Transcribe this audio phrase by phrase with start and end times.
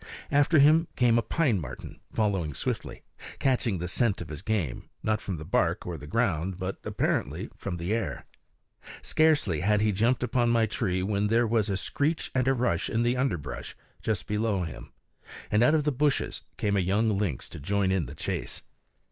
[0.31, 3.03] After him came a pine marten, following swiftly,
[3.37, 7.51] catching the scent of his game, not from the bark or the ground, but apparently
[7.55, 8.25] from the air.
[9.03, 12.89] Scarcely had he jumped upon my tree when there was a screech and a rush
[12.89, 14.91] in the underbrush just below him,
[15.51, 18.63] and out of the bushes came a young lynx to join in the chase.